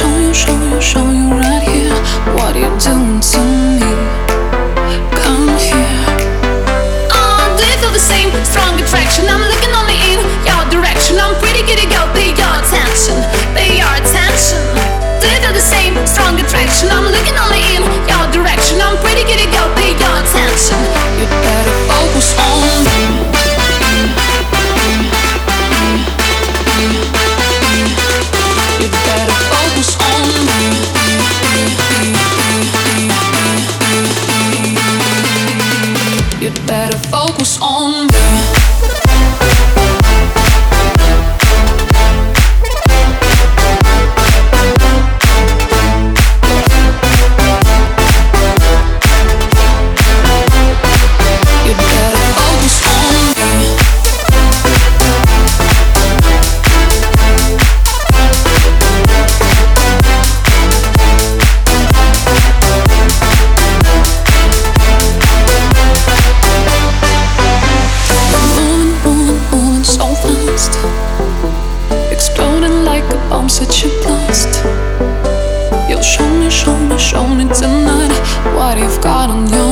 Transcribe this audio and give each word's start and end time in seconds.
Show 0.00 0.16
you, 0.16 0.32
show 0.32 0.62
you, 0.62 0.80
show 0.80 1.10
you 1.10 1.28
right 1.28 1.62
here 1.62 1.92
what 2.32 2.56
you're 2.56 2.78
doing 2.78 3.20
to 3.20 3.38
me. 3.44 3.49
You 36.40 36.48
better 36.66 36.96
focus 37.10 37.58
on 37.60 38.06
me. 38.06 39.09
Got 79.20 79.28
on 79.28 79.50
your 79.52 79.69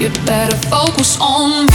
You 0.00 0.08
better 0.24 0.56
focus 0.68 1.18
on 1.20 1.66
me. 1.66 1.69